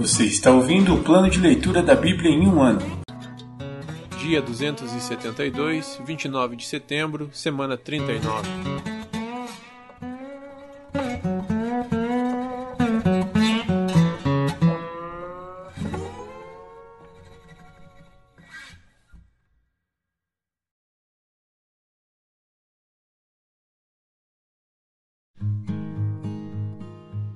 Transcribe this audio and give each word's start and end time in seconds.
Você 0.00 0.24
está 0.24 0.50
ouvindo 0.50 0.94
o 0.94 1.04
plano 1.04 1.28
de 1.28 1.38
leitura 1.38 1.82
da 1.82 1.94
Bíblia 1.94 2.30
em 2.30 2.48
um 2.48 2.62
ano. 2.62 2.80
Dia 4.18 4.40
272, 4.40 6.00
29 6.06 6.56
de 6.56 6.64
setembro, 6.64 7.28
semana 7.34 7.76
39. 7.76 8.48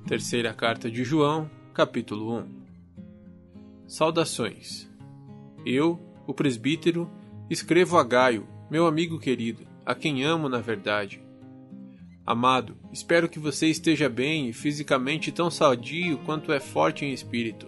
Terceira 0.07 0.51
carta 0.51 0.89
de 0.89 1.03
João, 1.03 1.47
capítulo 1.75 2.37
1 2.37 2.45
Saudações. 3.85 4.89
Eu, 5.65 5.99
o 6.25 6.33
presbítero, 6.33 7.11
escrevo 7.49 7.97
a 7.97 8.03
Gaio, 8.05 8.47
meu 8.71 8.87
amigo 8.87 9.19
querido, 9.19 9.67
a 9.85 9.93
quem 9.93 10.23
amo 10.23 10.47
na 10.47 10.59
verdade. 10.59 11.21
Amado, 12.25 12.77
espero 12.93 13.27
que 13.27 13.39
você 13.39 13.67
esteja 13.67 14.07
bem 14.07 14.47
e 14.47 14.53
fisicamente 14.53 15.33
tão 15.33 15.51
sadio 15.51 16.17
quanto 16.19 16.53
é 16.53 16.61
forte 16.61 17.03
em 17.03 17.11
espírito. 17.11 17.67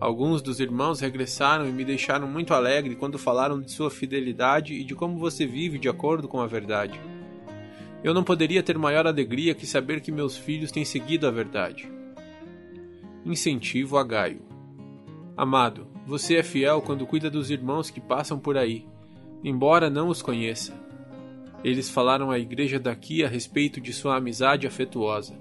Alguns 0.00 0.40
dos 0.40 0.58
irmãos 0.58 1.00
regressaram 1.00 1.68
e 1.68 1.72
me 1.72 1.84
deixaram 1.84 2.26
muito 2.26 2.54
alegre 2.54 2.96
quando 2.96 3.18
falaram 3.18 3.60
de 3.60 3.70
sua 3.70 3.90
fidelidade 3.90 4.72
e 4.72 4.82
de 4.82 4.94
como 4.94 5.18
você 5.18 5.44
vive 5.44 5.78
de 5.78 5.90
acordo 5.90 6.28
com 6.28 6.40
a 6.40 6.46
verdade. 6.46 6.98
Eu 8.02 8.14
não 8.14 8.24
poderia 8.24 8.62
ter 8.62 8.78
maior 8.78 9.06
alegria 9.06 9.54
que 9.54 9.66
saber 9.66 10.00
que 10.00 10.10
meus 10.10 10.34
filhos 10.34 10.72
têm 10.72 10.86
seguido 10.86 11.26
a 11.26 11.30
verdade. 11.30 11.97
Incentivo 13.26 13.98
a 13.98 14.04
Gaio. 14.04 14.42
Amado, 15.36 15.86
você 16.06 16.36
é 16.36 16.42
fiel 16.42 16.80
quando 16.80 17.06
cuida 17.06 17.28
dos 17.28 17.50
irmãos 17.50 17.90
que 17.90 18.00
passam 18.00 18.38
por 18.38 18.56
aí, 18.56 18.86
embora 19.42 19.90
não 19.90 20.08
os 20.08 20.22
conheça. 20.22 20.72
Eles 21.62 21.90
falaram 21.90 22.30
à 22.30 22.38
igreja 22.38 22.78
daqui 22.78 23.24
a 23.24 23.28
respeito 23.28 23.80
de 23.80 23.92
sua 23.92 24.16
amizade 24.16 24.66
afetuosa. 24.66 25.34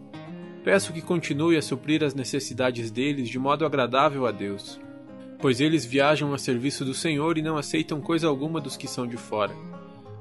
Peço 0.64 0.92
que 0.92 1.02
continue 1.02 1.56
a 1.56 1.62
suprir 1.62 2.04
as 2.04 2.16
necessidades 2.16 2.90
deles 2.90 3.30
de 3.30 3.40
modo 3.40 3.66
agradável 3.66 4.26
a 4.26 4.32
Deus, 4.32 4.80
pois 5.40 5.62
eles 5.62 5.86
viajam 5.86 6.34
a 6.34 6.38
serviço 6.38 6.84
do 6.84 6.96
Senhor 6.96 7.38
e 7.38 7.44
não 7.44 7.58
aceitam 7.58 8.02
coisa 8.02 8.28
alguma 8.28 8.60
dos 8.60 8.76
que 8.76 8.88
são 8.88 9.08
de 9.08 9.18
fora. 9.18 9.56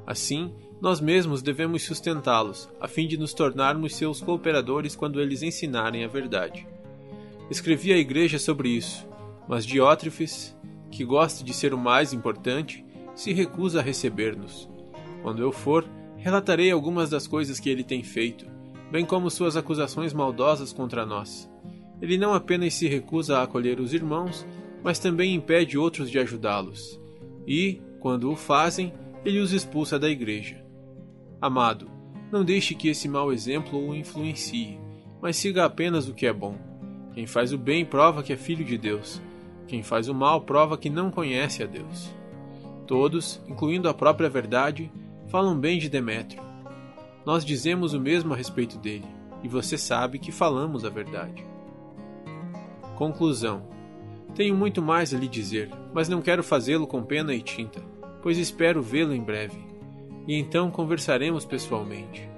Assim, 0.07 0.53
nós 0.81 1.01
mesmos 1.01 1.41
devemos 1.41 1.83
sustentá-los, 1.83 2.69
a 2.79 2.87
fim 2.87 3.09
de 3.09 3.17
nos 3.17 3.33
tornarmos 3.33 3.97
seus 3.97 4.21
cooperadores 4.21 4.95
quando 4.95 5.21
eles 5.21 5.43
ensinarem 5.43 6.05
a 6.05 6.09
verdade. 6.09 6.67
Escrevi 7.51 7.93
à 7.93 7.97
igreja 7.97 8.39
sobre 8.39 8.71
isso, 8.71 9.07
mas 9.49 9.65
Diótrefes, 9.65 10.57
que 10.91 11.05
gosta 11.05 11.45
de 11.45 11.55
ser 11.55 11.73
o 11.73 11.79
mais 11.79 12.13
importante, 12.13 12.85
se 13.15 13.33
recusa 13.33 13.79
a 13.79 13.83
receber-nos. 13.83 14.69
Quando 15.23 15.43
eu 15.43 15.53
for, 15.53 15.89
relatarei 16.17 16.71
algumas 16.71 17.09
das 17.09 17.27
coisas 17.27 17.61
que 17.61 17.71
ele 17.71 17.85
tem 17.85 18.03
feito, 18.03 18.47
bem 18.91 19.05
como 19.05 19.31
suas 19.31 19.57
acusações 19.57 20.13
maldosas 20.13 20.73
contra 20.73 21.07
nós. 21.07 21.51
Ele 22.01 22.19
não 22.19 22.35
apenas 22.35 22.75
se 22.75 22.89
recusa 22.89 23.39
a 23.39 23.43
acolher 23.43 23.81
os 23.81 23.95
irmãos, 23.95 24.47
mas 24.83 24.99
também 24.99 25.35
impede 25.35 25.79
outros 25.79 26.11
de 26.11 26.19
ajudá-los. 26.19 27.01
E, 27.47 27.81
quando 28.01 28.31
o 28.31 28.37
fazem, 28.37 28.93
ele 29.25 29.39
os 29.39 29.53
expulsa 29.53 29.99
da 29.99 30.11
igreja. 30.11 30.65
Amado, 31.41 31.91
não 32.31 32.45
deixe 32.45 32.75
que 32.75 32.89
esse 32.89 33.09
mau 33.09 33.33
exemplo 33.33 33.89
o 33.89 33.95
influencie, 33.95 34.79
mas 35.23 35.37
siga 35.37 35.65
apenas 35.65 36.09
o 36.09 36.15
que 36.15 36.27
é 36.27 36.33
bom. 36.33 36.66
Quem 37.17 37.27
faz 37.27 37.55
o 37.55 37.57
bem 37.57 37.83
prova 37.83 38.23
que 38.23 38.35
é 38.35 38.37
filho 38.37 38.63
de 38.63 38.77
Deus. 38.77 39.23
Quem 39.67 39.83
faz 39.83 40.07
o 40.07 40.15
mal 40.15 40.43
prova 40.43 40.77
que 40.77 40.91
não 40.91 41.11
conhece 41.11 41.63
a 41.63 41.67
Deus. 41.67 42.15
Todos, 42.87 43.41
incluindo 43.49 43.89
a 43.89 43.95
própria 43.95 44.29
verdade, 44.29 44.93
falam 45.29 45.59
bem 45.59 45.79
de 45.79 45.89
Demétrio. 45.89 46.43
Nós 47.25 47.43
dizemos 47.43 47.95
o 47.95 48.01
mesmo 48.01 48.35
a 48.35 48.37
respeito 48.37 48.77
dele, 48.77 49.07
e 49.43 49.49
você 49.49 49.79
sabe 49.79 50.19
que 50.19 50.31
falamos 50.31 50.85
a 50.85 50.91
verdade. 50.91 51.43
Conclusão: 52.97 53.63
Tenho 54.35 54.55
muito 54.55 54.83
mais 54.83 55.15
a 55.15 55.19
lhe 55.19 55.27
dizer, 55.27 55.71
mas 55.95 56.11
não 56.11 56.21
quero 56.21 56.45
fazê-lo 56.45 56.87
com 56.87 57.03
pena 57.03 57.35
e 57.35 57.41
tinta, 57.41 57.81
pois 58.23 58.37
espero 58.37 58.83
vê-lo 58.83 59.15
em 59.15 59.23
breve 59.23 59.67
e 60.27 60.35
então 60.39 60.71
conversaremos 60.71 61.45
pessoalmente. 61.45 62.29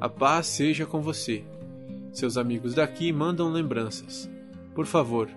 A 0.00 0.08
paz 0.08 0.46
seja 0.46 0.84
com 0.84 1.00
você. 1.00 1.44
Seus 2.12 2.36
amigos 2.36 2.74
daqui 2.74 3.12
mandam 3.12 3.50
lembranças. 3.50 4.28
Por 4.74 4.86
favor, 4.86 5.28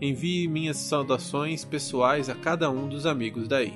envie 0.00 0.48
minhas 0.48 0.76
saudações 0.76 1.64
pessoais 1.64 2.28
a 2.28 2.34
cada 2.34 2.70
um 2.70 2.88
dos 2.88 3.06
amigos 3.06 3.48
daí. 3.48 3.72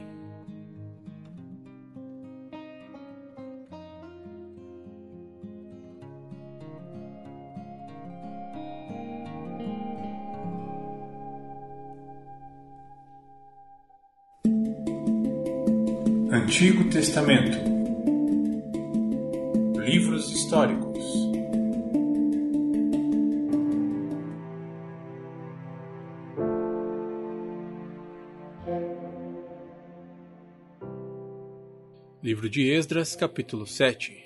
Antigo 16.32 16.91
Testamento 16.91 17.59
Livros 19.78 20.31
históricos 20.31 20.90
Livro 32.41 32.49
de 32.49 32.71
Esdras, 32.71 33.15
capítulo 33.15 33.67
7 33.67 34.17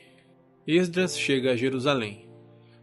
Esdras 0.69 1.19
chega 1.19 1.51
a 1.51 1.57
Jerusalém. 1.57 2.29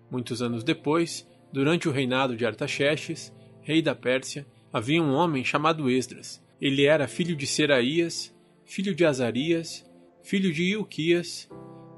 Muitos 0.09 0.41
anos 0.41 0.61
depois, 0.61 1.25
durante 1.53 1.87
o 1.87 1.91
reinado 1.93 2.35
de 2.35 2.45
Artaxerxes, 2.45 3.33
rei 3.61 3.81
da 3.81 3.95
Pérsia, 3.95 4.45
havia 4.73 5.01
um 5.01 5.13
homem 5.13 5.41
chamado 5.41 5.89
Esdras. 5.89 6.43
Ele 6.59 6.85
era 6.85 7.07
filho 7.07 7.33
de 7.33 7.47
Seraías, 7.47 8.35
filho 8.65 8.93
de 8.93 9.05
Azarias, 9.05 9.89
filho 10.21 10.51
de 10.51 10.63
Ilquias, 10.63 11.49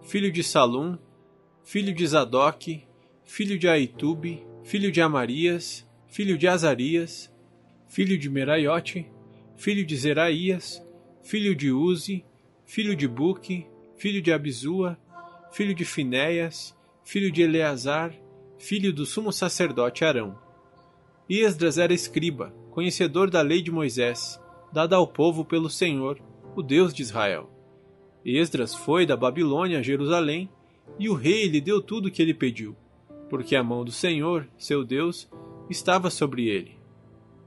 filho 0.03 0.31
de 0.31 0.43
Salum, 0.43 0.95
filho 1.63 1.91
de 1.91 2.05
Zadok, 2.05 2.83
filho 3.25 3.57
de 3.57 3.67
Aitube, 3.67 4.45
filho 4.63 4.91
de 4.91 5.01
Amarias, 5.01 5.89
filho 6.07 6.37
de 6.37 6.47
Azarias, 6.47 7.33
filho 7.87 8.15
de 8.15 8.29
Meraiote, 8.29 9.07
filho 9.57 9.83
de 9.83 9.97
Zeraías, 9.97 10.85
filho 11.23 11.55
de 11.55 11.71
Uzi, 11.71 12.23
filho 12.73 12.95
de 12.95 13.07
Buque, 13.07 13.67
filho 13.97 14.19
de 14.19 14.33
Abizua, 14.33 14.97
filho 15.51 15.75
de 15.75 15.85
Finéias, 15.85 16.75
filho 17.03 17.31
de 17.31 17.43
Eleazar, 17.43 18.11
filho 18.57 18.91
do 18.91 19.05
sumo 19.05 19.31
sacerdote 19.31 20.03
Arão. 20.03 20.35
Esdras 21.29 21.77
era 21.77 21.93
escriba, 21.93 22.51
conhecedor 22.71 23.29
da 23.29 23.43
lei 23.43 23.61
de 23.61 23.69
Moisés, 23.69 24.41
dada 24.71 24.95
ao 24.95 25.05
povo 25.05 25.45
pelo 25.45 25.69
Senhor, 25.69 26.19
o 26.55 26.63
Deus 26.63 26.91
de 26.91 27.03
Israel. 27.03 27.47
Esdras 28.25 28.73
foi 28.73 29.05
da 29.05 29.15
Babilônia 29.15 29.77
a 29.77 29.83
Jerusalém, 29.83 30.49
e 30.97 31.07
o 31.07 31.13
rei 31.13 31.47
lhe 31.47 31.61
deu 31.61 31.79
tudo 31.79 32.07
o 32.07 32.11
que 32.11 32.23
ele 32.23 32.33
pediu, 32.33 32.75
porque 33.29 33.55
a 33.55 33.63
mão 33.63 33.85
do 33.85 33.91
Senhor, 33.91 34.47
seu 34.57 34.83
Deus, 34.83 35.29
estava 35.69 36.09
sobre 36.09 36.47
ele. 36.47 36.75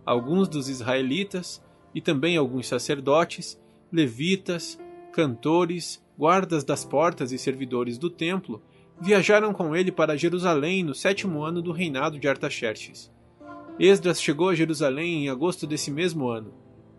Alguns 0.04 0.48
dos 0.48 0.68
israelitas, 0.68 1.60
e 1.92 2.00
também 2.00 2.36
alguns 2.36 2.68
sacerdotes, 2.68 3.60
levitas, 3.90 4.78
cantores, 5.16 6.04
guardas 6.18 6.62
das 6.62 6.84
portas 6.84 7.32
e 7.32 7.38
servidores 7.38 7.96
do 7.96 8.10
templo, 8.10 8.62
viajaram 9.00 9.54
com 9.54 9.74
ele 9.74 9.90
para 9.90 10.14
Jerusalém 10.14 10.84
no 10.84 10.94
sétimo 10.94 11.42
ano 11.42 11.62
do 11.62 11.72
reinado 11.72 12.18
de 12.18 12.28
Artaxerxes. 12.28 13.10
Esdras 13.78 14.20
chegou 14.20 14.50
a 14.50 14.54
Jerusalém 14.54 15.24
em 15.24 15.30
agosto 15.30 15.66
desse 15.66 15.90
mesmo 15.90 16.28
ano. 16.28 16.52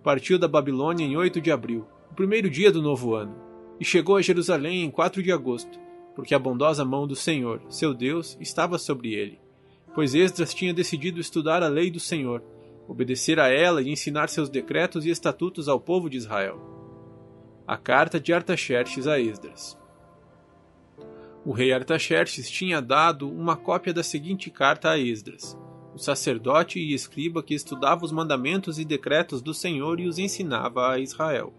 Partiu 0.04 0.40
da 0.40 0.48
Babilônia 0.48 1.06
em 1.06 1.16
8 1.16 1.40
de 1.40 1.52
abril 1.52 1.86
primeiro 2.16 2.50
dia 2.50 2.72
do 2.72 2.82
novo 2.82 3.14
ano, 3.14 3.36
e 3.80 3.86
chegou 3.86 4.16
a 4.16 4.22
Jerusalém 4.24 4.84
em 4.84 4.90
4 4.90 5.22
de 5.22 5.32
agosto, 5.32 5.80
porque 6.16 6.34
a 6.34 6.40
bondosa 6.40 6.84
mão 6.84 7.06
do 7.06 7.16
Senhor, 7.16 7.62
seu 7.70 7.94
Deus, 7.94 8.36
estava 8.42 8.80
sobre 8.80 9.14
ele. 9.14 9.40
Pois 9.94 10.16
Esdras 10.16 10.56
tinha 10.56 10.74
decidido 10.74 11.20
estudar 11.20 11.62
a 11.62 11.68
lei 11.68 11.92
do 11.92 12.00
Senhor, 12.00 12.42
obedecer 12.88 13.40
a 13.40 13.50
ela 13.50 13.84
e 13.84 13.92
ensinar 13.92 14.30
seus 14.30 14.50
decretos 14.50 15.06
e 15.06 15.12
estatutos 15.12 15.70
ao 15.70 15.80
povo 15.80 16.10
de 16.10 16.18
Israel. 16.18 16.77
A 17.68 17.78
carta 17.78 18.20
de 18.20 18.34
Artaxerxes 18.34 19.08
a 19.08 19.20
Esdras. 19.20 19.78
O 21.46 21.52
rei 21.52 21.74
Artaxerxes 21.74 22.50
tinha 22.50 22.82
dado 22.82 23.30
uma 23.30 23.56
cópia 23.56 23.94
da 23.94 24.04
seguinte 24.04 24.50
carta 24.50 24.90
a 24.90 24.98
Esdras, 24.98 25.58
o 25.94 25.98
sacerdote 26.00 26.80
e 26.80 26.94
escriba 26.94 27.44
que 27.44 27.54
estudava 27.54 28.06
os 28.06 28.12
mandamentos 28.12 28.80
e 28.80 28.86
decretos 28.86 29.42
do 29.42 29.54
Senhor 29.54 30.00
e 30.00 30.08
os 30.08 30.18
ensinava 30.18 30.92
a 30.92 31.00
Israel 31.00 31.54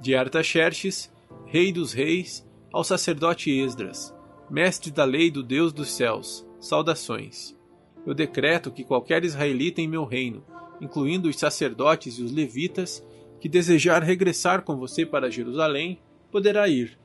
de 0.00 0.14
Artaxerxes, 0.14 1.10
rei 1.46 1.72
dos 1.72 1.92
reis, 1.92 2.46
ao 2.72 2.84
sacerdote 2.84 3.50
Esdras, 3.50 4.14
mestre 4.50 4.90
da 4.90 5.04
lei 5.04 5.30
do 5.30 5.42
Deus 5.42 5.72
dos 5.72 5.90
céus, 5.90 6.46
saudações. 6.60 7.56
eu 8.06 8.14
decreto 8.14 8.70
que 8.70 8.84
qualquer 8.84 9.24
israelita 9.24 9.80
em 9.80 9.88
meu 9.88 10.04
reino, 10.04 10.44
incluindo 10.80 11.28
os 11.28 11.38
sacerdotes 11.38 12.18
e 12.18 12.22
os 12.22 12.30
levitas, 12.30 13.02
que 13.40 13.48
desejar 13.48 14.02
regressar 14.02 14.62
com 14.62 14.76
você 14.76 15.04
para 15.04 15.30
Jerusalém, 15.30 15.98
poderá 16.30 16.68
ir. 16.68 16.98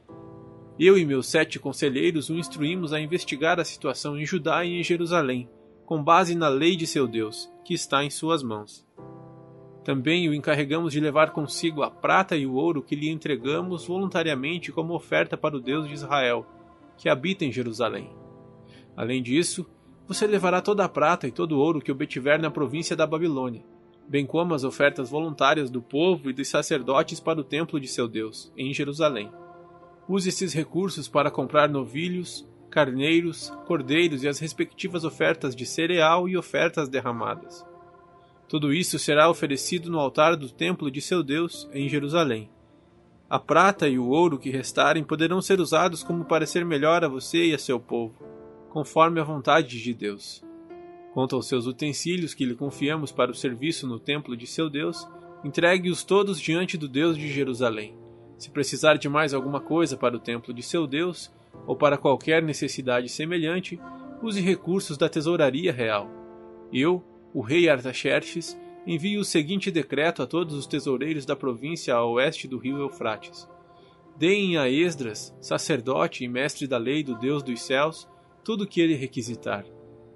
Eu 0.80 0.98
e 0.98 1.06
meus 1.06 1.28
sete 1.28 1.60
conselheiros 1.60 2.30
o 2.30 2.38
instruímos 2.38 2.94
a 2.94 3.00
investigar 3.00 3.60
a 3.60 3.66
situação 3.66 4.18
em 4.18 4.26
Judá 4.26 4.66
e 4.66 4.80
em 4.80 4.84
Jerusalém, 4.84 5.50
com 5.86 6.04
base 6.04 6.36
na 6.36 6.48
lei 6.48 6.76
de 6.76 6.88
seu 6.88 7.08
Deus, 7.08 7.52
que 7.64 7.74
está 7.74 8.04
em 8.04 8.10
suas 8.10 8.42
mãos. 8.42 8.88
Também 9.84 10.30
o 10.30 10.34
encarregamos 10.34 10.94
de 10.94 11.00
levar 11.00 11.32
consigo 11.32 11.82
a 11.82 11.90
prata 11.90 12.38
e 12.38 12.46
o 12.46 12.54
ouro 12.54 12.82
que 12.82 12.96
lhe 12.96 13.10
entregamos 13.10 13.86
voluntariamente 13.86 14.72
como 14.72 14.94
oferta 14.94 15.36
para 15.36 15.58
o 15.58 15.60
Deus 15.60 15.88
de 15.88 15.94
Israel, 15.94 16.46
que 16.98 17.10
habita 17.10 17.44
em 17.44 17.52
Jerusalém. 17.52 18.10
Além 18.96 19.24
disso, 19.24 19.66
você 20.08 20.28
levará 20.28 20.62
toda 20.62 20.86
a 20.86 20.90
prata 20.90 21.28
e 21.28 21.32
todo 21.32 21.54
o 21.54 21.60
ouro 21.60 21.82
que 21.82 21.92
obtiver 21.92 22.40
na 22.40 22.52
província 22.52 22.96
da 22.96 23.08
Babilônia, 23.08 23.64
bem 24.12 24.26
como 24.26 24.54
as 24.54 24.66
ofertas 24.66 25.10
voluntárias 25.10 25.70
do 25.70 25.82
povo 25.82 26.30
e 26.30 26.34
dos 26.34 26.50
sacerdotes 26.50 27.22
para 27.22 27.40
o 27.40 27.46
templo 27.46 27.80
de 27.80 27.88
seu 27.88 28.10
Deus, 28.10 28.52
em 28.58 28.74
Jerusalém. 28.74 29.32
Use 30.06 30.28
esses 30.28 30.52
recursos 30.54 31.08
para 31.08 31.32
comprar 31.32 31.70
novilhos, 31.70 32.46
carneiros, 32.70 33.54
cordeiros 33.66 34.22
e 34.22 34.28
as 34.28 34.38
respectivas 34.38 35.06
ofertas 35.06 35.56
de 35.56 35.66
cereal 35.66 36.28
e 36.28 36.36
ofertas 36.36 36.90
derramadas. 36.90 37.66
Tudo 38.50 38.74
isso 38.74 39.00
será 39.00 39.30
oferecido 39.30 39.90
no 39.90 39.98
altar 39.98 40.36
do 40.36 40.50
templo 40.50 40.92
de 40.92 41.00
seu 41.00 41.24
Deus, 41.24 41.70
em 41.72 41.88
Jerusalém. 41.88 42.50
A 43.30 43.40
prata 43.40 43.88
e 43.88 43.98
o 43.98 44.10
ouro 44.10 44.38
que 44.38 44.50
restarem 44.50 45.06
poderão 45.06 45.42
ser 45.42 45.62
usados 45.62 46.04
como 46.04 46.26
parecer 46.26 46.66
melhor 46.66 47.06
a 47.06 47.08
você 47.08 47.46
e 47.46 47.54
a 47.54 47.58
seu 47.58 47.80
povo, 47.80 48.14
conforme 48.68 49.22
a 49.22 49.24
vontade 49.24 49.82
de 49.82 49.94
Deus. 49.94 50.44
Quanto 51.14 51.36
aos 51.36 51.48
seus 51.48 51.66
utensílios 51.66 52.34
que 52.34 52.46
lhe 52.46 52.56
confiamos 52.56 53.12
para 53.12 53.32
o 53.32 53.36
serviço 53.36 53.86
no 53.86 54.00
templo 54.00 54.36
de 54.38 54.48
seu 54.48 54.70
Deus, 54.70 55.08
entregue-os 55.44 56.04
todos 56.04 56.40
diante 56.40 56.78
do 56.78 56.88
Deus 56.88 57.18
de 57.18 57.28
Jerusalém. 57.28 57.96
Se 58.38 58.50
precisar 58.50 58.96
de 58.96 59.10
mais 59.10 59.34
alguma 59.34 59.60
coisa 59.60 59.98
para 59.98 60.16
o 60.16 60.20
templo 60.20 60.54
de 60.54 60.64
seu 60.64 60.88
Deus, 60.88 61.32
ou 61.68 61.76
para 61.76 61.98
qualquer 61.98 62.42
necessidade 62.42 63.10
semelhante, 63.10 63.80
use 64.22 64.40
recursos 64.40 64.98
da 64.98 65.10
tesouraria 65.10 65.72
real. 65.72 66.10
Eu, 66.72 67.04
o 67.34 67.42
rei 67.42 67.70
Artaxerxes 67.70 68.58
envia 68.88 69.20
o 69.20 69.26
seguinte 69.26 69.70
decreto 69.70 70.24
a 70.24 70.28
todos 70.28 70.56
os 70.56 70.66
tesoureiros 70.66 71.26
da 71.26 71.36
província 71.36 71.94
a 71.94 72.06
oeste 72.06 72.48
do 72.48 72.58
rio 72.58 72.80
Eufrates. 72.80 73.48
Deem 74.18 74.58
a 74.58 74.70
Esdras, 74.70 75.36
sacerdote 75.42 76.24
e 76.24 76.28
mestre 76.28 76.68
da 76.68 76.78
lei 76.78 77.04
do 77.04 77.16
Deus 77.16 77.44
dos 77.44 77.62
céus, 77.62 78.08
tudo 78.44 78.64
o 78.64 78.68
que 78.68 78.82
ele 78.82 78.96
requisitar. 78.96 79.66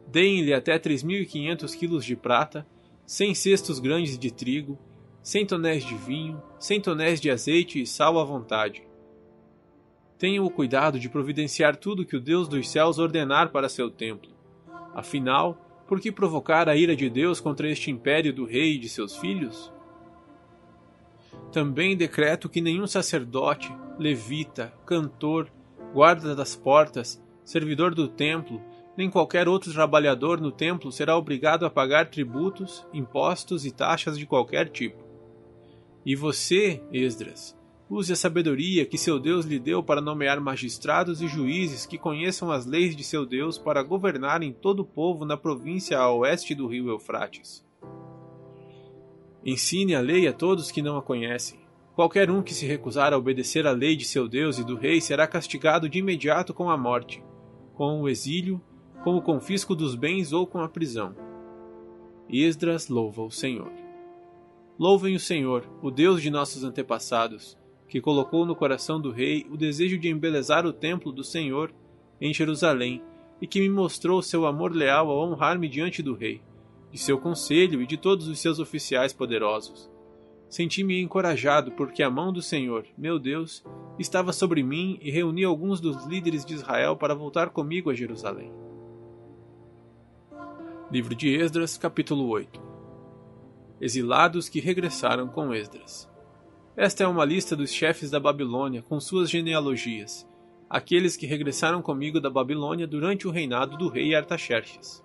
Deem-lhe 0.07 0.53
até 0.53 0.77
três 0.79 1.03
mil 1.03 1.21
e 1.21 1.25
quinhentos 1.25 1.75
quilos 1.75 2.05
de 2.05 2.15
prata, 2.15 2.65
cem 3.05 3.33
cestos 3.33 3.79
grandes 3.79 4.17
de 4.17 4.31
trigo, 4.31 4.77
cem 5.21 5.45
tonéis 5.45 5.83
de 5.83 5.95
vinho, 5.95 6.41
cem 6.59 6.79
tonéis 6.79 7.19
de 7.19 7.29
azeite 7.29 7.81
e 7.81 7.85
sal 7.85 8.19
à 8.19 8.23
vontade. 8.23 8.83
Tenham 10.17 10.45
o 10.45 10.49
cuidado 10.49 10.99
de 10.99 11.09
providenciar 11.09 11.75
tudo 11.75 12.05
que 12.05 12.15
o 12.15 12.21
Deus 12.21 12.47
dos 12.47 12.69
céus 12.69 12.97
ordenar 12.99 13.51
para 13.51 13.67
seu 13.67 13.89
templo. 13.89 14.31
Afinal, 14.93 15.57
por 15.87 15.99
que 15.99 16.11
provocar 16.11 16.69
a 16.69 16.75
ira 16.75 16.95
de 16.95 17.09
Deus 17.09 17.39
contra 17.39 17.69
este 17.69 17.91
império 17.91 18.33
do 18.33 18.45
rei 18.45 18.75
e 18.75 18.79
de 18.79 18.87
seus 18.87 19.17
filhos? 19.17 19.71
Também 21.51 21.95
decreto 21.95 22.49
que 22.49 22.61
nenhum 22.61 22.87
sacerdote, 22.87 23.75
levita, 23.99 24.73
cantor, 24.85 25.51
guarda 25.93 26.35
das 26.35 26.55
portas, 26.55 27.21
servidor 27.43 27.93
do 27.93 28.07
templo, 28.07 28.61
nem 28.97 29.09
qualquer 29.09 29.47
outro 29.47 29.71
trabalhador 29.73 30.39
no 30.39 30.51
templo 30.51 30.91
será 30.91 31.17
obrigado 31.17 31.65
a 31.65 31.69
pagar 31.69 32.09
tributos, 32.09 32.85
impostos 32.93 33.65
e 33.65 33.71
taxas 33.71 34.17
de 34.17 34.25
qualquer 34.25 34.69
tipo. 34.69 35.03
E 36.05 36.15
você, 36.15 36.81
Esdras, 36.91 37.55
Use 37.87 38.11
a 38.11 38.15
sabedoria 38.15 38.83
que 38.83 38.97
seu 38.97 39.19
Deus 39.19 39.45
lhe 39.45 39.59
deu 39.59 39.83
para 39.83 40.01
nomear 40.01 40.41
magistrados 40.41 41.21
e 41.21 41.27
juízes 41.27 41.85
que 41.85 41.99
conheçam 41.99 42.51
as 42.51 42.65
leis 42.65 42.95
de 42.95 43.03
seu 43.03 43.27
Deus 43.27 43.59
para 43.59 43.83
governarem 43.83 44.51
todo 44.51 44.79
o 44.79 44.85
povo 44.85 45.23
na 45.23 45.37
província 45.37 45.99
a 45.99 46.11
oeste 46.11 46.55
do 46.55 46.65
rio 46.65 46.89
Eufrates. 46.89 47.63
Ensine 49.45 49.93
a 49.93 50.01
lei 50.01 50.27
a 50.27 50.33
todos 50.33 50.71
que 50.71 50.81
não 50.81 50.97
a 50.97 51.01
conhecem. 51.01 51.59
Qualquer 51.93 52.31
um 52.31 52.41
que 52.41 52.55
se 52.55 52.65
recusar 52.65 53.13
a 53.13 53.17
obedecer 53.17 53.67
à 53.67 53.71
lei 53.71 53.95
de 53.95 54.03
seu 54.03 54.27
Deus 54.27 54.57
e 54.57 54.63
do 54.63 54.75
rei 54.75 54.99
será 54.99 55.27
castigado 55.27 55.87
de 55.87 55.99
imediato 55.99 56.55
com 56.55 56.71
a 56.71 56.75
morte, 56.75 57.23
com 57.75 58.01
o 58.01 58.09
exílio, 58.09 58.59
com 59.05 59.15
o 59.15 59.21
confisco 59.21 59.75
dos 59.75 59.93
bens 59.93 60.33
ou 60.33 60.47
com 60.47 60.59
a 60.59 60.67
prisão. 60.67 61.15
Esdras 62.27 62.89
louva 62.89 63.21
o 63.21 63.29
Senhor. 63.29 63.71
Louvem 64.79 65.15
o 65.15 65.19
Senhor, 65.19 65.63
o 65.79 65.91
Deus 65.91 66.23
de 66.23 66.31
nossos 66.31 66.63
antepassados 66.63 67.55
que 67.87 68.01
colocou 68.01 68.47
no 68.47 68.55
coração 68.55 68.99
do 68.99 69.11
rei 69.11 69.45
o 69.51 69.55
desejo 69.55 69.99
de 69.99 70.09
embelezar 70.09 70.65
o 70.65 70.73
templo 70.73 71.11
do 71.11 71.23
Senhor 71.23 71.71
em 72.19 72.33
Jerusalém, 72.33 72.99
e 73.39 73.45
que 73.45 73.59
me 73.59 73.69
mostrou 73.69 74.23
seu 74.23 74.47
amor 74.47 74.75
leal 74.75 75.11
ao 75.11 75.29
honrar-me 75.29 75.69
diante 75.69 76.01
do 76.01 76.15
rei, 76.15 76.41
de 76.91 76.97
seu 76.97 77.19
conselho 77.19 77.83
e 77.83 77.85
de 77.85 77.97
todos 77.97 78.27
os 78.27 78.39
seus 78.39 78.57
oficiais 78.57 79.13
poderosos. 79.13 79.87
Senti-me 80.49 80.99
encorajado 80.99 81.73
porque 81.73 82.01
a 82.01 82.09
mão 82.09 82.33
do 82.33 82.41
Senhor, 82.41 82.87
meu 82.97 83.19
Deus, 83.19 83.63
estava 83.99 84.33
sobre 84.33 84.63
mim 84.63 84.97
e 84.99 85.11
reuni 85.11 85.43
alguns 85.43 85.79
dos 85.79 86.07
líderes 86.07 86.43
de 86.43 86.55
Israel 86.55 86.95
para 86.95 87.13
voltar 87.13 87.51
comigo 87.51 87.91
a 87.91 87.93
Jerusalém. 87.93 88.64
Livro 90.91 91.15
de 91.15 91.35
Esdras, 91.35 91.79
capítulo 91.79 92.27
8 92.27 92.61
Exilados 93.81 94.47
que 94.47 94.59
regressaram 94.59 95.27
com 95.27 95.51
Esdras. 95.51 96.07
Esta 96.77 97.03
é 97.03 97.07
uma 97.07 97.25
lista 97.25 97.55
dos 97.55 97.73
chefes 97.73 98.11
da 98.11 98.19
Babilônia 98.19 98.83
com 98.83 98.99
suas 98.99 99.31
genealogias, 99.31 100.29
aqueles 100.69 101.17
que 101.17 101.25
regressaram 101.25 101.81
comigo 101.81 102.21
da 102.21 102.29
Babilônia 102.29 102.85
durante 102.85 103.27
o 103.27 103.31
reinado 103.31 103.75
do 103.77 103.89
rei 103.89 104.13
Artaxerxes. 104.13 105.03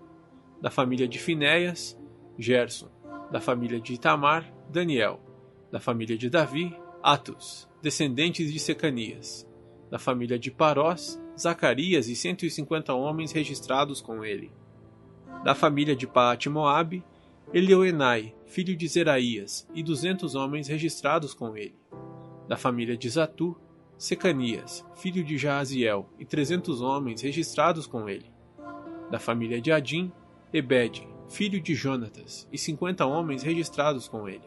Da 0.61 0.71
família 0.71 1.09
de 1.09 1.19
Finéias, 1.19 1.99
Gerson. 2.39 2.91
Da 3.33 3.41
família 3.41 3.81
de 3.81 3.95
Itamar, 3.95 4.53
Daniel. 4.69 5.19
Da 5.73 5.81
família 5.81 6.17
de 6.17 6.29
Davi, 6.29 6.77
Atos, 7.03 7.67
descendentes 7.81 8.53
de 8.53 8.59
Secanias. 8.61 9.49
Da 9.91 9.99
família 9.99 10.39
de 10.39 10.51
Parós, 10.51 11.19
Zacarias 11.39 12.07
e 12.07 12.15
150 12.15 12.93
homens 12.93 13.33
registrados 13.33 14.03
com 14.03 14.23
ele. 14.23 14.53
Da 15.43 15.55
família 15.55 15.97
de 15.97 16.07
Paate 16.07 16.51
Moabe, 16.51 17.03
Elioenai, 17.53 18.35
filho 18.45 18.77
de 18.77 18.87
Zeraías, 18.87 19.67
e 19.75 19.83
duzentos 19.83 20.35
homens 20.35 20.69
registrados 20.69 21.33
com 21.33 21.57
ele. 21.57 21.75
Da 22.47 22.59
família 22.59 22.95
de 22.95 23.09
Zatu, 23.09 23.57
Secanias, 23.97 24.85
filho 24.95 25.25
de 25.25 25.39
Jaaziel, 25.39 26.11
e 26.19 26.27
trezentos 26.27 26.83
homens 26.83 27.23
registrados 27.23 27.87
com 27.87 28.07
ele. 28.07 28.31
Da 29.11 29.19
família 29.19 29.63
de 29.63 29.73
Adim, 29.73 30.13
Ebed, 30.53 31.09
filho 31.31 31.59
de 31.59 31.75
Jonatas, 31.75 32.47
e 32.53 32.59
cinquenta 32.59 33.07
homens 33.07 33.43
registrados 33.43 34.09
com 34.09 34.29
ele. 34.29 34.45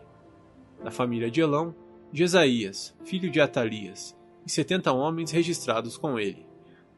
Da 0.83 0.91
família 0.91 1.31
de 1.31 1.41
Elão, 1.41 1.73
Jesaías, 2.11 2.95
filho 3.03 3.31
de 3.31 3.41
Atalias, 3.41 4.15
e 4.45 4.51
setenta 4.51 4.91
homens 4.91 5.31
registrados 5.31 5.97
com 5.97 6.19
ele. 6.19 6.45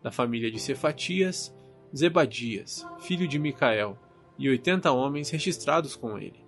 Da 0.03 0.11
família 0.11 0.51
de 0.51 0.59
Cefatias, 0.59 1.54
Zebadias, 1.95 2.85
filho 2.99 3.25
de 3.25 3.39
Micael, 3.39 3.97
e 4.37 4.49
oitenta 4.49 4.91
homens 4.91 5.29
registrados 5.29 5.95
com 5.95 6.17
ele. 6.17 6.43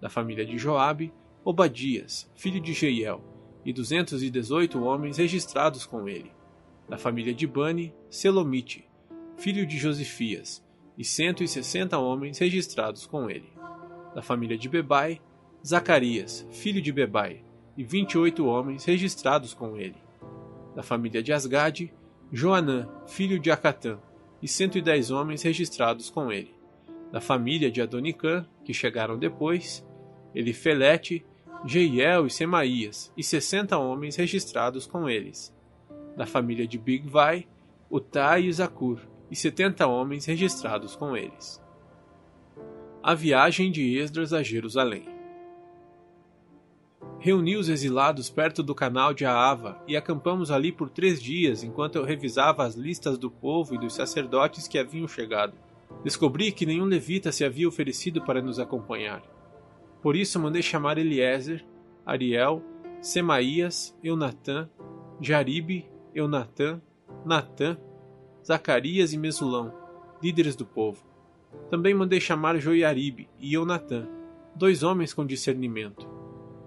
Da 0.00 0.08
família 0.08 0.46
de 0.46 0.56
Joabe, 0.56 1.12
Obadias, 1.44 2.30
filho 2.34 2.58
de 2.60 2.72
Jeiel, 2.72 3.22
e 3.62 3.74
duzentos 3.74 4.22
e 4.22 4.30
dezoito 4.30 4.82
homens 4.82 5.18
registrados 5.18 5.84
com 5.84 6.08
ele. 6.08 6.32
Da 6.88 6.96
família 6.96 7.34
de 7.34 7.46
Bani, 7.46 7.92
Selomite, 8.08 8.88
filho 9.36 9.66
de 9.66 9.76
Josifias, 9.76 10.64
e 10.96 11.04
cento 11.04 11.44
e 11.44 11.48
sessenta 11.48 11.98
homens 11.98 12.38
registrados 12.38 13.04
com 13.06 13.28
ele. 13.28 13.52
Da 14.14 14.22
família 14.22 14.56
de 14.56 14.66
Bebai, 14.66 15.20
Zacarias, 15.64 16.46
filho 16.50 16.80
de 16.80 16.90
Bebai, 16.90 17.44
e 17.76 17.84
vinte 17.84 18.12
e 18.12 18.18
oito 18.18 18.46
homens 18.46 18.84
registrados 18.86 19.52
com 19.52 19.76
ele. 19.76 19.96
Da 20.74 20.82
família 20.82 21.22
de 21.22 21.34
Asgade, 21.34 21.92
Joanã, 22.32 22.88
filho 23.06 23.38
de 23.38 23.50
Acatã, 23.50 23.98
e 24.42 24.48
cento 24.48 24.78
e 24.78 24.82
dez 24.82 25.10
homens 25.10 25.42
registrados 25.42 26.10
com 26.10 26.30
ele 26.30 26.56
da 27.10 27.20
família 27.20 27.70
de 27.70 27.80
Adonicã, 27.80 28.46
que 28.64 28.74
chegaram 28.74 29.18
depois, 29.18 29.86
Elifelete, 30.34 31.24
Jeiel 31.64 32.26
e 32.26 32.30
Semaías, 32.30 33.12
e 33.16 33.22
sessenta 33.22 33.78
homens 33.78 34.16
registrados 34.16 34.86
com 34.86 35.08
eles. 35.08 35.54
Da 36.16 36.26
família 36.26 36.66
de 36.66 36.78
Bigvai, 36.78 37.46
Utai 37.90 38.44
e 38.44 38.52
Zacur, 38.52 39.00
e 39.30 39.36
setenta 39.36 39.86
homens 39.86 40.26
registrados 40.26 40.94
com 40.94 41.16
eles. 41.16 41.62
A 43.02 43.14
viagem 43.14 43.70
de 43.70 43.96
Esdras 43.96 44.32
a 44.32 44.42
Jerusalém. 44.42 45.15
Reuni 47.26 47.56
os 47.56 47.68
exilados 47.68 48.30
perto 48.30 48.62
do 48.62 48.72
canal 48.72 49.12
de 49.12 49.26
Aava 49.26 49.82
e 49.88 49.96
acampamos 49.96 50.48
ali 50.48 50.70
por 50.70 50.88
três 50.88 51.20
dias 51.20 51.64
enquanto 51.64 51.96
eu 51.96 52.04
revisava 52.04 52.64
as 52.64 52.76
listas 52.76 53.18
do 53.18 53.28
povo 53.28 53.74
e 53.74 53.78
dos 53.78 53.96
sacerdotes 53.96 54.68
que 54.68 54.78
haviam 54.78 55.08
chegado 55.08 55.52
Descobri 56.04 56.52
que 56.52 56.64
nenhum 56.64 56.84
levita 56.84 57.32
se 57.32 57.44
havia 57.44 57.66
oferecido 57.66 58.22
para 58.22 58.40
nos 58.40 58.60
acompanhar. 58.60 59.24
Por 60.00 60.14
isso 60.14 60.38
mandei 60.38 60.62
chamar 60.62 60.98
Eliezer, 60.98 61.66
Ariel, 62.06 62.62
Semaías, 63.00 63.92
Eunatã, 64.04 64.70
Jaribe, 65.20 65.84
Eunatã, 66.14 66.80
Natã, 67.24 67.76
Zacarias 68.46 69.12
e 69.12 69.18
Mesulão, 69.18 69.74
líderes 70.22 70.54
do 70.54 70.64
povo. 70.64 71.04
Também 71.70 71.92
mandei 71.92 72.20
chamar 72.20 72.56
Joiaribe 72.60 73.28
e 73.40 73.54
Eunatã, 73.54 74.06
dois 74.54 74.84
homens 74.84 75.12
com 75.12 75.26
discernimento. 75.26 76.14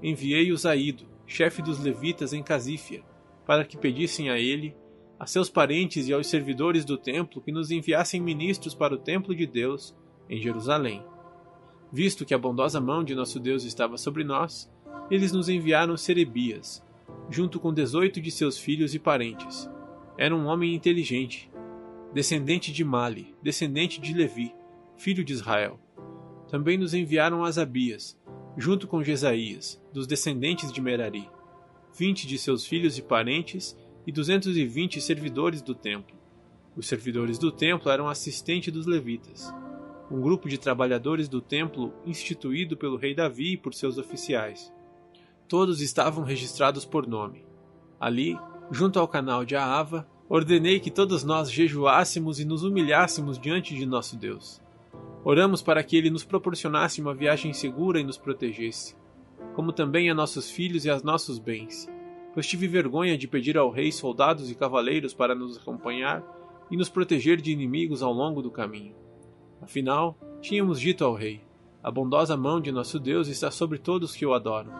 Enviei-os 0.02 0.66
a 0.66 0.76
Ido, 0.76 1.06
chefe 1.26 1.62
dos 1.62 1.80
levitas 1.80 2.34
em 2.34 2.42
Casífia, 2.42 3.04
para 3.46 3.66
que 3.66 3.78
pedissem 3.78 4.30
a 4.30 4.38
ele, 4.38 4.76
a 5.20 5.26
seus 5.26 5.50
parentes 5.50 6.08
e 6.08 6.14
aos 6.14 6.28
servidores 6.28 6.86
do 6.86 6.98
templo 6.98 7.42
que 7.42 7.52
nos 7.52 7.72
enviassem 7.72 8.22
ministros 8.22 8.74
para 8.74 8.96
o 8.96 8.98
templo 8.98 9.36
de 9.36 9.46
Deus 9.46 9.96
em 10.30 10.42
Jerusalém. 10.42 11.04
Visto 11.92 12.26
que 12.26 12.34
a 12.34 12.38
bondosa 12.38 12.80
mão 12.80 13.04
de 13.04 13.16
nosso 13.16 13.40
Deus 13.40 13.64
estava 13.64 13.98
sobre 13.98 14.24
nós, 14.24 14.72
eles 15.10 15.32
nos 15.32 15.50
enviaram 15.50 15.98
Serebias, 15.98 16.86
junto 17.30 17.60
com 17.60 17.74
dezoito 17.74 18.22
de 18.22 18.30
seus 18.30 18.58
filhos 18.58 18.94
e 18.94 19.00
parentes. 19.00 19.70
Era 20.18 20.36
um 20.36 20.46
homem 20.46 20.76
inteligente, 20.76 21.50
descendente 22.14 22.72
de 22.72 22.84
Mali, 22.84 23.36
descendente 23.42 24.00
de 24.00 24.14
Levi, 24.14 24.54
filho 24.98 25.24
de 25.24 25.34
Israel. 25.34 25.80
Também 26.48 26.78
nos 26.78 26.94
enviaram 26.94 27.44
Asabias, 27.44 28.19
junto 28.58 28.88
com 28.88 29.04
Jesaías, 29.04 29.82
dos 29.94 30.08
descendentes 30.08 30.72
de 30.72 30.82
Merari 30.82 31.30
vinte 32.00 32.28
de 32.28 32.38
seus 32.38 32.66
filhos 32.66 32.98
e 32.98 33.02
parentes 33.02 33.78
e 34.08 34.12
duzentos 34.12 34.56
e 34.56 34.66
vinte 34.66 35.02
servidores 35.02 35.62
do 35.62 35.76
templo. 35.76 36.18
Os 36.76 36.88
servidores 36.88 37.38
do 37.38 37.52
templo 37.52 37.92
eram 37.92 38.08
assistentes 38.08 38.72
dos 38.72 38.86
levitas, 38.86 39.54
um 40.10 40.22
grupo 40.22 40.48
de 40.48 40.58
trabalhadores 40.58 41.28
do 41.28 41.42
templo 41.42 41.94
instituído 42.06 42.78
pelo 42.78 42.96
rei 42.96 43.14
Davi 43.14 43.54
e 43.54 43.58
por 43.58 43.74
seus 43.74 43.98
oficiais. 43.98 44.74
Todos 45.48 45.82
estavam 45.82 46.24
registrados 46.24 46.86
por 46.86 47.06
nome. 47.06 47.44
Ali, 48.00 48.40
junto 48.72 48.98
ao 48.98 49.08
canal 49.08 49.44
de 49.44 49.58
Aava, 49.58 50.08
ordenei 50.30 50.80
que 50.80 50.92
todos 50.92 51.24
nós 51.24 51.52
jejuássemos 51.52 52.40
e 52.40 52.46
nos 52.46 52.64
humilhássemos 52.64 53.38
diante 53.38 53.76
de 53.76 53.86
nosso 53.86 54.16
Deus. 54.16 54.62
Oramos 55.24 55.62
para 55.62 55.84
que 55.84 55.98
ele 55.98 56.10
nos 56.10 56.24
proporcionasse 56.24 57.02
uma 57.02 57.14
viagem 57.14 57.54
segura 57.54 58.00
e 58.00 58.04
nos 58.04 58.18
protegesse 58.18 58.96
como 59.54 59.74
também 59.74 60.10
a 60.10 60.14
nossos 60.14 60.50
filhos 60.50 60.86
e 60.86 60.90
a 60.90 61.00
nossos 61.00 61.40
bens. 61.40 61.86
Pois 62.34 62.48
tive 62.48 62.68
vergonha 62.68 63.18
de 63.18 63.28
pedir 63.28 63.58
ao 63.58 63.70
rei 63.70 63.92
soldados 63.92 64.50
e 64.50 64.56
cavaleiros 64.56 65.14
para 65.14 65.36
nos 65.36 65.58
acompanhar 65.58 66.24
e 66.70 66.78
nos 66.78 66.90
proteger 66.90 67.42
de 67.42 67.52
inimigos 67.52 68.02
ao 68.02 68.14
longo 68.14 68.42
do 68.42 68.52
caminho. 68.52 68.96
Afinal, 69.62 70.18
tínhamos 70.40 70.80
dito 70.80 71.04
ao 71.04 71.14
rei: 71.14 71.42
A 71.84 71.92
bondosa 71.92 72.38
mão 72.38 72.62
de 72.62 72.72
nosso 72.72 73.00
Deus 73.00 73.28
está 73.28 73.50
sobre 73.50 73.78
todos 73.78 74.16
que 74.16 74.26
o 74.26 74.34
adoram, 74.34 74.72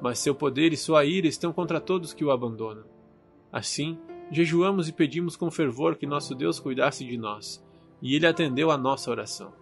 mas 0.00 0.18
seu 0.18 0.34
poder 0.34 0.72
e 0.72 0.76
sua 0.76 1.04
ira 1.04 1.26
estão 1.26 1.52
contra 1.52 1.80
todos 1.80 2.12
que 2.12 2.24
o 2.24 2.30
abandonam. 2.30 2.84
Assim, 3.50 3.98
jejuamos 4.30 4.88
e 4.88 4.92
pedimos 4.92 5.34
com 5.34 5.50
fervor 5.50 5.96
que 5.96 6.06
nosso 6.06 6.34
Deus 6.34 6.60
cuidasse 6.60 7.04
de 7.04 7.16
nós, 7.16 7.64
e 8.00 8.14
ele 8.14 8.26
atendeu 8.26 8.70
a 8.70 8.78
nossa 8.78 9.10
oração. 9.10 9.52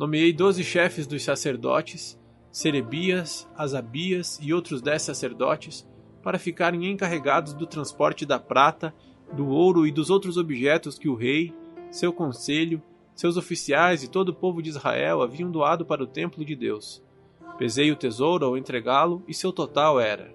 Nomeei 0.00 0.32
doze 0.32 0.64
chefes 0.64 1.06
dos 1.06 1.22
sacerdotes 1.22 2.18
Serebias, 2.50 3.46
Asabias 3.54 4.38
e 4.40 4.50
outros 4.50 4.80
dez 4.80 5.02
sacerdotes 5.02 5.86
para 6.22 6.38
ficarem 6.38 6.90
encarregados 6.90 7.52
do 7.52 7.66
transporte 7.66 8.24
da 8.24 8.38
prata, 8.38 8.94
do 9.30 9.48
ouro 9.48 9.86
e 9.86 9.92
dos 9.92 10.08
outros 10.08 10.38
objetos 10.38 10.98
que 10.98 11.06
o 11.06 11.14
rei, 11.14 11.54
seu 11.90 12.14
conselho, 12.14 12.82
seus 13.14 13.36
oficiais 13.36 14.02
e 14.02 14.08
todo 14.08 14.30
o 14.30 14.34
povo 14.34 14.62
de 14.62 14.70
Israel 14.70 15.20
haviam 15.20 15.50
doado 15.50 15.84
para 15.84 16.02
o 16.02 16.06
templo 16.06 16.46
de 16.46 16.56
Deus. 16.56 17.02
Pesei 17.58 17.92
o 17.92 17.96
tesouro 17.96 18.46
ao 18.46 18.56
entregá-lo 18.56 19.22
e 19.28 19.34
seu 19.34 19.52
total 19.52 20.00
era 20.00 20.34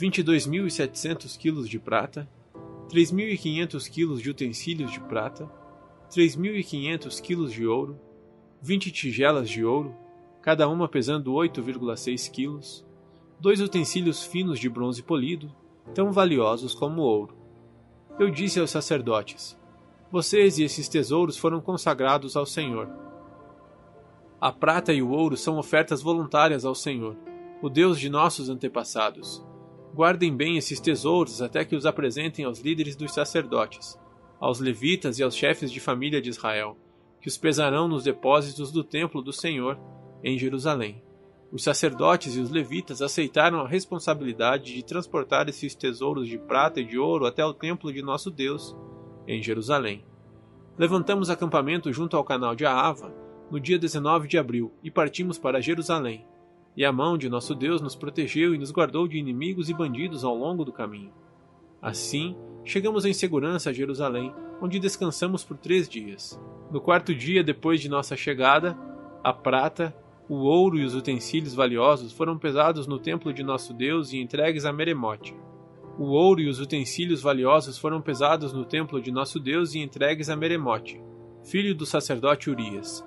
22.700 0.00 1.36
quilos 1.36 1.68
de 1.68 1.78
prata, 1.78 2.26
3.500 2.88 3.90
quilos 3.90 4.22
de 4.22 4.30
utensílios 4.30 4.90
de 4.90 5.00
prata, 5.00 5.44
3.500 6.10 7.20
quilos 7.20 7.52
de 7.52 7.66
ouro, 7.66 8.07
20 8.60 8.90
tigelas 8.90 9.48
de 9.48 9.64
ouro, 9.64 9.94
cada 10.42 10.68
uma 10.68 10.88
pesando 10.88 11.32
8,6 11.32 12.28
quilos, 12.28 12.84
dois 13.38 13.60
utensílios 13.60 14.24
finos 14.24 14.58
de 14.58 14.68
bronze 14.68 15.00
polido, 15.00 15.54
tão 15.94 16.10
valiosos 16.10 16.74
como 16.74 17.02
ouro. 17.02 17.36
Eu 18.18 18.30
disse 18.30 18.58
aos 18.58 18.70
sacerdotes: 18.70 19.56
Vocês 20.10 20.58
e 20.58 20.64
esses 20.64 20.88
tesouros 20.88 21.38
foram 21.38 21.60
consagrados 21.60 22.36
ao 22.36 22.44
Senhor. 22.44 22.88
A 24.40 24.50
prata 24.50 24.92
e 24.92 25.02
o 25.02 25.10
ouro 25.10 25.36
são 25.36 25.56
ofertas 25.56 26.02
voluntárias 26.02 26.64
ao 26.64 26.74
Senhor, 26.74 27.16
o 27.62 27.68
Deus 27.68 27.98
de 27.98 28.08
nossos 28.08 28.48
antepassados. 28.48 29.44
Guardem 29.94 30.36
bem 30.36 30.56
esses 30.56 30.80
tesouros 30.80 31.40
até 31.40 31.64
que 31.64 31.76
os 31.76 31.86
apresentem 31.86 32.44
aos 32.44 32.58
líderes 32.58 32.96
dos 32.96 33.14
sacerdotes, 33.14 33.96
aos 34.40 34.58
levitas 34.58 35.18
e 35.18 35.22
aos 35.22 35.36
chefes 35.36 35.70
de 35.70 35.78
família 35.78 36.20
de 36.20 36.28
Israel, 36.28 36.76
que 37.28 37.38
pesarão 37.38 37.86
nos 37.86 38.04
depósitos 38.04 38.72
do 38.72 38.82
templo 38.82 39.20
do 39.20 39.32
Senhor 39.32 39.78
em 40.24 40.38
Jerusalém. 40.38 41.02
Os 41.52 41.62
sacerdotes 41.62 42.36
e 42.36 42.40
os 42.40 42.50
levitas 42.50 43.02
aceitaram 43.02 43.60
a 43.60 43.68
responsabilidade 43.68 44.74
de 44.74 44.82
transportar 44.82 45.48
esses 45.48 45.74
tesouros 45.74 46.26
de 46.26 46.38
prata 46.38 46.80
e 46.80 46.84
de 46.84 46.98
ouro 46.98 47.26
até 47.26 47.44
o 47.44 47.54
templo 47.54 47.92
de 47.92 48.02
nosso 48.02 48.30
Deus, 48.30 48.76
em 49.26 49.42
Jerusalém. 49.42 50.04
Levantamos 50.78 51.28
acampamento 51.28 51.92
junto 51.92 52.16
ao 52.16 52.24
canal 52.24 52.54
de 52.54 52.64
Aava 52.64 53.14
no 53.50 53.58
dia 53.58 53.78
19 53.78 54.28
de 54.28 54.38
abril 54.38 54.72
e 54.82 54.90
partimos 54.90 55.38
para 55.38 55.60
Jerusalém. 55.60 56.26
E 56.76 56.84
a 56.84 56.92
mão 56.92 57.18
de 57.18 57.28
nosso 57.28 57.54
Deus 57.54 57.80
nos 57.80 57.96
protegeu 57.96 58.54
e 58.54 58.58
nos 58.58 58.70
guardou 58.70 59.08
de 59.08 59.18
inimigos 59.18 59.68
e 59.68 59.74
bandidos 59.74 60.22
ao 60.22 60.34
longo 60.34 60.64
do 60.64 60.72
caminho. 60.72 61.12
Assim, 61.80 62.36
chegamos 62.64 63.04
em 63.04 63.12
segurança 63.12 63.70
a 63.70 63.72
Jerusalém, 63.72 64.34
onde 64.60 64.78
descansamos 64.78 65.44
por 65.44 65.56
três 65.56 65.88
dias. 65.88 66.38
No 66.70 66.82
quarto 66.82 67.14
dia 67.14 67.42
depois 67.42 67.80
de 67.80 67.88
nossa 67.88 68.14
chegada, 68.14 68.76
a 69.24 69.32
prata, 69.32 69.96
o 70.28 70.34
ouro 70.34 70.78
e 70.78 70.84
os 70.84 70.94
utensílios 70.94 71.54
valiosos 71.54 72.12
foram 72.12 72.36
pesados 72.36 72.86
no 72.86 72.98
templo 72.98 73.32
de 73.32 73.42
nosso 73.42 73.72
Deus 73.72 74.12
e 74.12 74.18
entregues 74.18 74.66
a 74.66 74.72
Meremote. 74.72 75.34
O 75.98 76.08
ouro 76.08 76.42
e 76.42 76.48
os 76.48 76.60
utensílios 76.60 77.22
valiosos 77.22 77.78
foram 77.78 78.02
pesados 78.02 78.52
no 78.52 78.66
templo 78.66 79.00
de 79.00 79.10
nosso 79.10 79.40
Deus 79.40 79.74
e 79.74 79.78
entregues 79.78 80.28
a 80.28 80.36
Meremote, 80.36 81.00
filho 81.42 81.74
do 81.74 81.86
sacerdote 81.86 82.50
Urias. 82.50 83.02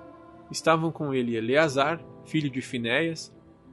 Estavam 0.50 0.90
com 0.90 1.14
ele 1.14 1.36
Eleazar, 1.36 2.04
filho 2.24 2.50
de 2.50 2.60
Finéias, 2.60 3.32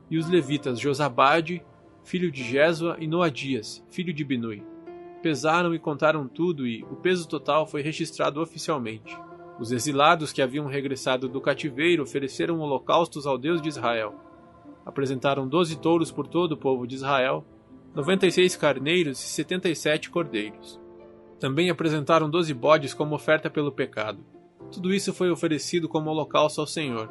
e 0.10 0.19
os 0.19 0.29
levitas 0.29 0.79
Josabade, 0.79 1.63
filho 2.03 2.31
de 2.31 2.43
Jesua, 2.43 2.96
e 3.00 3.08
Noadias, 3.08 3.84
filho 3.89 4.13
de 4.13 4.24
Binui. 4.24 4.63
Pesaram 5.24 5.74
e 5.74 5.79
contaram 5.79 6.27
tudo 6.27 6.65
e 6.65 6.84
o 6.84 6.96
peso 6.96 7.27
total 7.27 7.65
foi 7.65 7.81
registrado 7.81 8.39
oficialmente. 8.39 9.17
Os 9.60 9.74
exilados 9.74 10.32
que 10.32 10.42
haviam 10.42 10.68
regressado 10.68 11.28
do 11.28 11.42
cativeiro 11.42 12.04
ofereceram 12.04 12.62
holocaustos 12.62 13.28
ao 13.28 13.38
Deus 13.38 13.62
de 13.62 13.68
Israel. 13.68 14.16
Apresentaram 14.86 15.46
doze 15.46 15.75
touros 15.75 16.12
por 16.12 16.25
todo 16.25 16.54
o 16.54 16.58
povo 16.58 16.88
de 16.88 16.96
Israel, 16.96 17.44
noventa 17.94 18.25
e 18.25 18.32
seis 18.32 18.56
carneiros 18.56 19.22
e 19.22 19.28
setenta 19.28 19.68
e 19.68 19.75
sete 19.75 20.10
cordeiros. 20.10 20.80
Também 21.42 21.70
apresentaram 21.70 22.30
doze 22.30 22.54
bodes 22.54 22.94
como 22.94 23.16
oferta 23.16 23.50
pelo 23.50 23.72
pecado. 23.72 24.20
Tudo 24.72 24.94
isso 24.94 25.13
foi 25.13 25.30
oferecido 25.30 25.89
como 25.89 26.10
holocausto 26.10 26.62
ao 26.62 26.68
Senhor. 26.68 27.10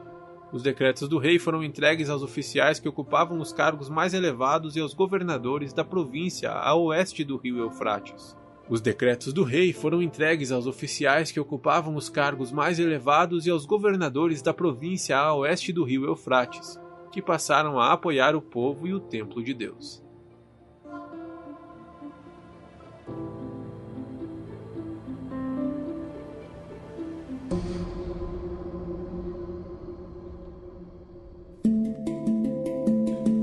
Os 0.51 0.63
decretos 0.63 1.07
do 1.07 1.19
rei 1.19 1.39
foram 1.39 1.63
entregues 1.63 2.09
aos 2.09 2.23
oficiais 2.23 2.81
que 2.81 2.89
ocupavam 2.89 3.39
os 3.41 3.53
cargos 3.53 3.91
mais 3.91 4.15
elevados 4.15 4.75
e 4.75 4.81
aos 4.81 4.95
governadores 4.95 5.75
da 5.75 5.85
província 5.85 6.51
a 6.51 6.75
oeste 6.75 7.25
do 7.25 7.37
rio 7.37 7.59
Eufrates. 7.59 8.38
Os 8.71 8.83
decretos 8.83 9.33
do 9.33 9.45
rei 9.45 9.73
foram 9.73 10.03
entregues 10.03 10.53
aos 10.53 10.67
oficiais 10.67 11.33
que 11.33 11.41
ocupavam 11.41 11.97
os 11.97 12.11
cargos 12.11 12.53
mais 12.53 12.79
elevados 12.79 13.47
e 13.47 13.51
aos 13.51 13.65
governadores 13.65 14.43
da 14.43 14.53
província 14.53 15.17
a 15.17 15.35
oeste 15.35 15.73
do 15.73 15.85
rio 15.85 16.05
Eufrates, 16.05 16.79
que 17.11 17.23
passaram 17.23 17.81
a 17.81 17.93
apoiar 17.93 18.37
o 18.37 18.43
povo 18.43 18.87
e 18.87 18.93
o 18.93 19.01
templo 19.01 19.43
de 19.43 19.55
Deus. 19.55 20.05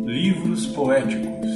Livros 0.06 0.68
poéticos 0.68 1.55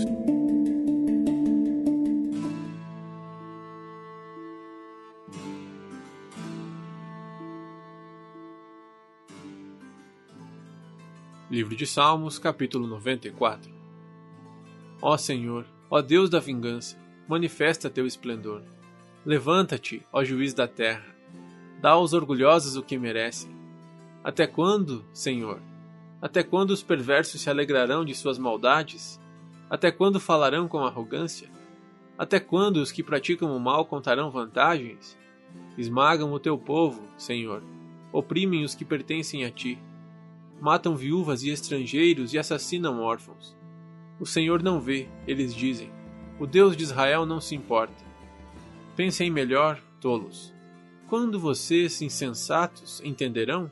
Livro 11.70 11.78
de 11.78 11.86
Salmos, 11.86 12.40
capítulo 12.40 12.88
94 12.88 13.72
Ó 15.04 15.16
Senhor, 15.18 15.68
ó 15.88 16.02
Deus 16.02 16.28
da 16.28 16.40
vingança, 16.40 16.98
manifesta 17.28 17.92
teu 17.92 18.08
esplendor. 18.08 18.64
Levanta-te, 19.24 20.02
ó 20.12 20.24
juiz 20.24 20.52
da 20.56 20.68
terra. 20.68 21.06
Dá 21.80 21.92
aos 21.92 22.12
orgulhosos 22.12 22.76
o 22.76 22.82
que 22.82 22.98
merecem. 22.98 23.56
Até 24.24 24.48
quando, 24.48 25.06
Senhor? 25.14 25.62
Até 26.20 26.42
quando 26.42 26.72
os 26.72 26.82
perversos 26.82 27.40
se 27.40 27.52
alegrarão 27.52 28.04
de 28.04 28.16
suas 28.16 28.40
maldades? 28.40 29.22
Até 29.70 29.92
quando 29.92 30.20
falarão 30.20 30.68
com 30.68 30.80
arrogância? 30.80 31.52
Até 32.18 32.40
quando 32.40 32.78
os 32.78 32.92
que 32.92 33.04
praticam 33.04 33.56
o 33.56 33.60
mal 33.60 33.86
contarão 33.86 34.32
vantagens? 34.32 35.16
Esmagam 35.78 36.34
o 36.34 36.40
teu 36.40 36.58
povo, 36.58 37.04
Senhor, 37.16 37.62
oprimem 38.12 38.64
os 38.64 38.74
que 38.74 38.84
pertencem 38.84 39.46
a 39.46 39.52
ti. 39.52 39.78
Matam 40.62 40.96
viúvas 40.96 41.44
e 41.44 41.50
estrangeiros 41.50 42.34
e 42.34 42.38
assassinam 42.38 43.02
órfãos. 43.02 43.56
O 44.20 44.26
Senhor 44.26 44.62
não 44.62 44.82
vê, 44.82 45.08
eles 45.26 45.56
dizem. 45.56 45.90
O 46.38 46.46
Deus 46.46 46.76
de 46.76 46.84
Israel 46.84 47.26
não 47.26 47.40
se 47.40 47.56
importa. 47.56 48.04
Pensem 48.96 49.32
melhor, 49.32 49.82
tolos. 50.02 50.54
Quando 51.08 51.40
vocês, 51.40 52.02
insensatos, 52.02 53.02
entenderão? 53.04 53.72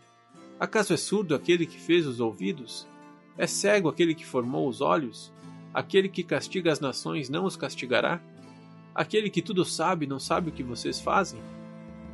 Acaso 0.59 0.93
é 0.93 0.97
surdo 0.97 1.35
aquele 1.35 1.65
que 1.65 1.79
fez 1.79 2.07
os 2.07 2.19
ouvidos? 2.19 2.87
É 3.37 3.45
cego 3.45 3.89
aquele 3.89 4.15
que 4.15 4.25
formou 4.25 4.67
os 4.67 4.79
olhos? 4.79 5.31
Aquele 5.73 6.09
que 6.09 6.23
castiga 6.23 6.71
as 6.71 6.79
nações 6.79 7.29
não 7.29 7.45
os 7.45 7.57
castigará? 7.57 8.21
Aquele 8.95 9.29
que 9.29 9.41
tudo 9.41 9.63
sabe 9.63 10.07
não 10.07 10.19
sabe 10.19 10.49
o 10.49 10.53
que 10.53 10.63
vocês 10.63 10.99
fazem? 10.99 11.39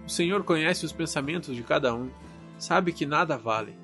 O 0.05 0.09
Senhor 0.09 0.43
conhece 0.43 0.83
os 0.85 0.91
pensamentos 0.91 1.55
de 1.55 1.63
cada 1.63 1.95
um, 1.95 2.09
sabe 2.57 2.91
que 2.91 3.05
nada 3.05 3.37
vale. 3.37 3.82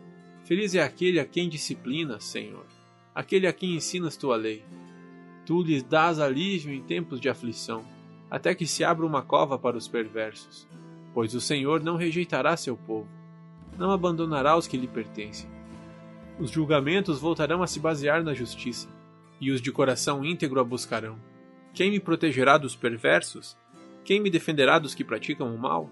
Feliz 0.50 0.74
é 0.74 0.82
aquele 0.82 1.20
a 1.20 1.26
quem 1.26 1.48
disciplinas, 1.48 2.24
Senhor, 2.24 2.66
aquele 3.14 3.46
a 3.46 3.54
quem 3.54 3.76
ensinas 3.76 4.18
tua 4.18 4.36
lei. 4.36 4.64
Tu 5.46 5.62
lhes 5.62 5.84
dás 5.84 6.20
alívio 6.20 6.74
em 6.74 6.82
tempos 6.82 7.22
de 7.22 7.30
aflição 7.30 7.86
até 8.32 8.56
que 8.56 8.66
se 8.66 8.84
abra 8.84 9.06
uma 9.06 9.22
cova 9.22 9.60
para 9.60 9.78
os 9.78 9.88
perversos. 9.88 10.68
Pois 11.14 11.36
o 11.36 11.40
Senhor 11.40 11.84
não 11.84 11.98
rejeitará 11.98 12.58
seu 12.58 12.76
povo, 12.76 13.08
não 13.78 13.92
abandonará 13.92 14.58
os 14.58 14.66
que 14.66 14.76
lhe 14.76 14.88
pertencem. 14.88 15.48
Os 16.40 16.50
julgamentos 16.50 17.20
voltarão 17.20 17.62
a 17.62 17.68
se 17.68 17.80
basear 17.80 18.24
na 18.24 18.34
justiça, 18.34 18.90
e 19.40 19.52
os 19.52 19.62
de 19.62 19.72
coração 19.72 20.26
íntegro 20.26 20.60
a 20.60 20.64
buscarão. 20.64 21.20
Quem 21.76 21.92
me 21.92 22.00
protegerá 22.00 22.58
dos 22.58 22.76
perversos? 22.76 23.56
Quem 24.04 24.20
me 24.20 24.32
defenderá 24.32 24.80
dos 24.80 24.96
que 24.96 25.04
praticam 25.04 25.54
o 25.54 25.60
mal? 25.60 25.92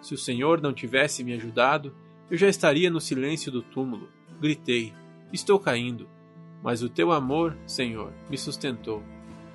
Se 0.00 0.12
o 0.12 0.18
Senhor 0.18 0.60
não 0.60 0.72
tivesse 0.72 1.22
me 1.22 1.34
ajudado, 1.34 1.94
eu 2.32 2.38
já 2.38 2.48
estaria 2.48 2.90
no 2.90 2.98
silêncio 2.98 3.52
do 3.52 3.60
túmulo. 3.60 4.08
Gritei: 4.40 4.94
Estou 5.30 5.58
caindo. 5.58 6.08
Mas 6.62 6.82
o 6.82 6.88
teu 6.88 7.12
amor, 7.12 7.54
Senhor, 7.66 8.10
me 8.30 8.38
sustentou. 8.38 9.02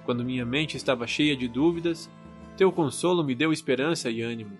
Quando 0.05 0.23
minha 0.23 0.45
mente 0.45 0.77
estava 0.77 1.07
cheia 1.07 1.35
de 1.35 1.47
dúvidas, 1.47 2.07
teu 2.55 2.71
consolo 2.71 3.23
me 3.23 3.33
deu 3.33 3.51
esperança 3.51 4.11
e 4.11 4.21
ânimo. 4.21 4.59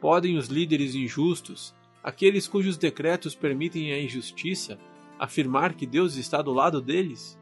Podem 0.00 0.36
os 0.36 0.48
líderes 0.48 0.96
injustos, 0.96 1.72
aqueles 2.02 2.48
cujos 2.48 2.76
decretos 2.76 3.36
permitem 3.36 3.92
a 3.92 4.02
injustiça, 4.02 4.76
afirmar 5.16 5.74
que 5.74 5.86
Deus 5.86 6.16
está 6.16 6.42
do 6.42 6.52
lado 6.52 6.80
deles? 6.82 7.38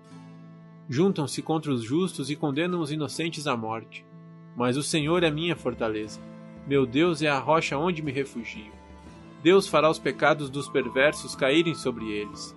Juntam-se 0.86 1.40
contra 1.40 1.72
os 1.72 1.82
justos 1.82 2.28
e 2.28 2.36
condenam 2.36 2.78
os 2.80 2.92
inocentes 2.92 3.46
à 3.46 3.56
morte. 3.56 4.04
Mas 4.54 4.76
o 4.76 4.82
Senhor 4.82 5.22
é 5.22 5.30
minha 5.30 5.56
fortaleza. 5.56 6.20
Meu 6.66 6.84
Deus 6.84 7.22
é 7.22 7.30
a 7.30 7.38
rocha 7.38 7.78
onde 7.78 8.02
me 8.02 8.12
refugio. 8.12 8.83
Deus 9.44 9.68
fará 9.68 9.90
os 9.90 9.98
pecados 9.98 10.48
dos 10.48 10.70
perversos 10.70 11.36
caírem 11.36 11.74
sobre 11.74 12.10
eles. 12.10 12.56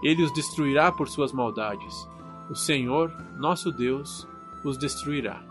Ele 0.00 0.22
os 0.22 0.32
destruirá 0.32 0.92
por 0.92 1.08
suas 1.08 1.32
maldades. 1.32 2.08
O 2.48 2.54
Senhor, 2.54 3.12
nosso 3.36 3.72
Deus, 3.72 4.28
os 4.64 4.78
destruirá. 4.78 5.42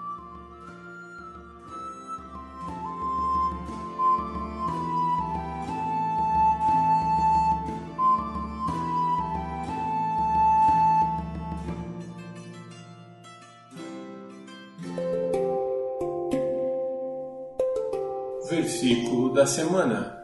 Versículo 18.49 19.33
da 19.33 19.45
semana. 19.45 20.18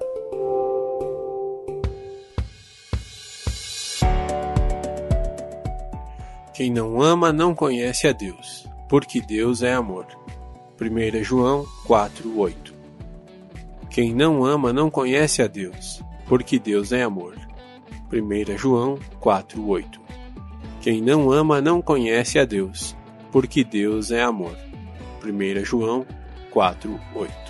Quem 6.56 6.72
não 6.72 7.02
ama 7.02 7.34
não 7.34 7.54
conhece 7.54 8.08
a 8.08 8.14
Deus, 8.14 8.66
porque 8.88 9.20
Deus 9.20 9.62
é 9.62 9.74
amor. 9.74 10.06
1 10.80 11.22
João 11.22 11.66
4:8. 11.86 12.74
Quem 13.90 14.16
não 14.16 14.46
ama 14.46 14.72
não 14.72 14.90
conhece 14.90 15.42
a 15.42 15.48
Deus, 15.48 16.02
porque 16.30 16.58
Deus 16.58 16.94
é 16.94 17.04
amor. 17.04 17.36
1 18.10 18.58
João 18.58 18.98
4:8. 19.20 20.00
Quem 20.80 21.02
não 21.02 21.30
ama 21.30 21.60
não 21.60 21.82
conhece 21.82 22.40
a 22.40 22.46
Deus, 22.46 22.96
porque 23.34 23.62
Deus 23.62 24.10
é 24.10 24.22
amor. 24.22 24.58
1 25.22 25.66
João 25.66 26.06
4:8. 26.54 27.45